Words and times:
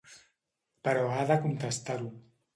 Però 0.87 1.03
ha 1.19 1.27
de 1.33 1.39
contestar-ho. 1.45 2.11